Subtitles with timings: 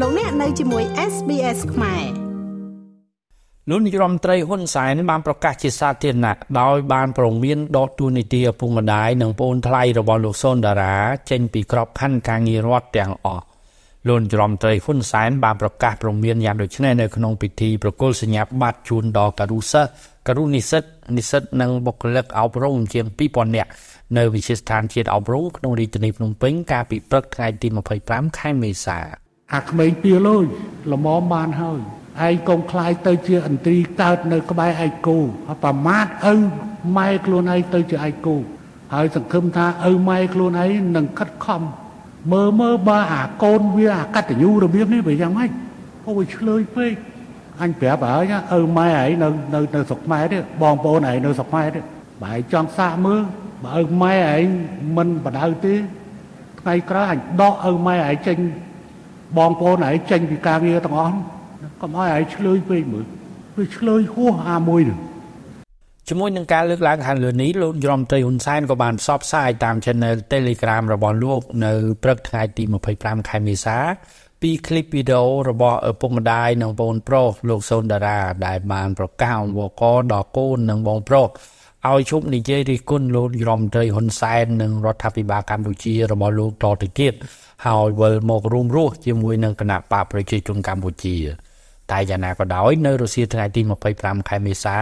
[0.00, 2.04] លោកអ្នកនៅជាមួយ SBS ខ្មែរ
[3.70, 10.96] លោកនាយរដ្ឋមន្ត្រីហ៊ុនសែនបានប្រកាសជាសាធារណៈដោយបានប្រមានដកទូនីតិឪពុកម្ដាយនិងប្អូនថ្លៃរបស់លោកសុនដារា
[11.30, 13.44] ចេញពីក្របខ័ណ្ឌការងាររដ្ឋទាំងអស់
[14.08, 19.90] លោកនាយរដ្ឋមន្ត្រីហ៊ុនសែនបានប្រកាសប្រមានយ៉ាងដូចនេះនៅក្នុងពិធីប្រគល់សញ្ញាបត្រជូនដល់ការុសិស្ស
[20.28, 20.82] ការុនិស្សិត
[21.16, 23.70] និស្សិតនិងបុគ្គលិកអប់រំជាង2000នាក់
[24.16, 27.68] នៅវិទ្យាស្ថានជាតិអប់រំក្នុងរាជធានីភ្នំពេញកាលពីព្រឹកថ្ងៃទី
[28.02, 30.44] 25ខែមេសា អាក្មេងពីលុយ
[30.92, 31.80] ល្មមបានហើយ
[32.26, 35.18] ឯងកុំខ្លាយទៅជាអន្ត្រីកើតនៅក្បែរឯកគោ
[35.64, 36.34] ប្រមាថឪ
[36.96, 38.36] ម៉ែខ្លួនឯងទៅជាឯកគោ
[38.94, 41.62] ហើយសង្ឃឹមថាឪម៉ែខ្លួនឯងនឹងខិតខំ
[42.32, 45.50] មើលមើលបើអាកូនវាអាកតញ្ញូរបៀបនេះវាយ៉ាងម៉េច
[46.06, 46.94] អូវាឆ្លើយពេក
[47.62, 51.80] អញប្រាប់ហើយឪម៉ែឯងនៅនៅនៅស្រុកខ្មែរទេបងប្អូនឯងនៅស្រុកខ្មែរទេ
[52.22, 53.20] បើឯងចង់សាកមើល
[53.64, 54.44] បើឪម៉ែឯង
[54.96, 55.74] មិនបដៅទេ
[56.60, 58.36] ថ្ងៃក្រោយអញដកឪម៉ែឯងចេញ
[59.37, 61.15] បងប្អូនឯងចេញពីការងារទាំងអស់
[61.81, 63.05] កុំឲ្យឯងឆ្លើយពេកមើល
[63.55, 64.99] វាឆ្លើយហួសអាមួយនឹង
[66.09, 71.73] ជាមួយនឹងការលើកឡើងខាងលើនេះលោកយមត្រីហ៊ុនសែនក៏បានផ្សព្វផ្សាយតាម Channel Telegram របស់លោកនៅ
[72.03, 72.63] ព្រឹកថ្ងៃទី
[72.95, 73.77] 25ខែមេសា
[74.41, 81.27] ពីคลิปវីដេអូរបស់ឪពុកម្ដាយនិងបងប្រុសលោកសូនតារាដែលបានប្រកាសអង្វរកដល់កូននិងបងប្រុស
[81.92, 87.14] ឲ្យជប់និយាយរិះគន់លោករដ្ឋមន្ត្រីហ៊ុនសែននិងរដ្ឋាភិបាលកម្ពុជារបស់លោកតទៅទៀត
[87.66, 91.16] ហើយវិលមករួមរស់ជាមួយនឹងគណៈបកប្រជាជនកម្ពុជា
[91.90, 93.60] តែយ៉ាងណាក៏ដោយនៅរុស្ស៊ីថ្ងៃទី
[93.94, 94.76] 25ខែមេសា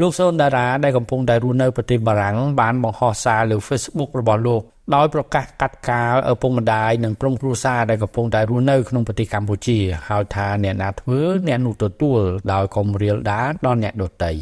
[0.00, 4.62] លោកសូនតារាដែលកំពុងតែរស់នៅប្រទេសបារាំងបានបង្ហោះសារលើ Facebook របស់លោក
[4.94, 12.18] ដោយប្រកាសកាត់កាលឪពុកម្ដាយនិងក្រុមគ្រួសារដែលកំពុងតែរស់នៅក្នុងប្រទេសកម្ពុជា ហើយថាអ្នកណាធ្វើអ្នកនោះទទួល
[12.52, 14.32] ដោយកុំរៀលដាដល់អ្នកដទៃ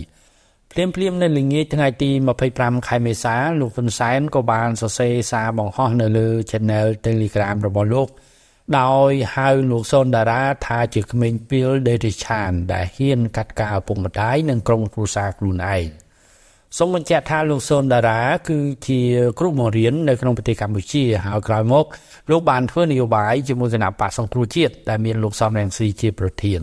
[0.78, 2.10] ភ្លាមភ្លាមនៅល្ងាចថ្ងៃទី
[2.48, 8.08] 25ខែមេសាលោកហ៊ុនសែនក៏បានសរសេរសារបង្ហោះនៅលើ Channel Telegram របស់លោក
[8.78, 15.86] ដោយហៅលោកសុនតារាថាជាក្មេងពីលដេរិឆាន ដែលហ៊ានកាត់ការឪពុកម្ដាយនិងក្រុមគ្រួសារខ្លួនឯង
[16.78, 19.00] សូមបញ្ជាក់ថាលោកសុនតារាគឺជា
[19.38, 21.84] គ្រូបង្រៀននៅក្នុងប្រទេសកម្ពុជាហើយក្រោយមក
[22.30, 26.62] លោកបានធ្វើនយោបាយជាមួយគណៈបកសង្គ្រោះជាតិដែលមានលោកសំរងស៊ីជាប្រធាន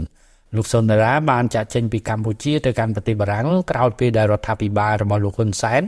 [0.56, 5.82] លោកសុនតារាបានចាក់ចេញពីកម្ពុជាទៅកាន់ប្រទេសបារាំងក្រោយពេលដែលរដ្ឋាភិបាលរបស់លោកហ៊ុនសែន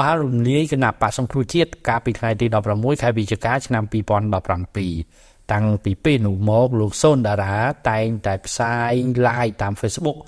[0.00, 7.56] បានរំលាយគណៈបកសង្គ្រោះជាតិកាលពីថ្ងៃទី16ខែវិច្ឆិកាឆ្នាំ2017តាំងពីពេលនោះមកលោកសូនតារា
[7.90, 8.92] តែងតែផ្សាយ
[9.26, 10.18] live តាម Facebook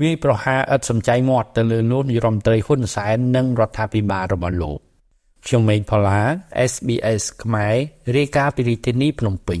[0.00, 4.78] វាប្រហារឥតសំចៃមាត់ទៅលើលោកនាយរដ្ឋមន្ត្រីហ៊ុនសែននិងរដ្ឋាភិបាលរបស់លោក
[5.46, 6.20] ខ្ញុំមេងផល្លា
[6.70, 7.74] SBS ខ្មែរ
[8.16, 9.60] រាយការណ៍ពីរាជធានីភ្នំពេញ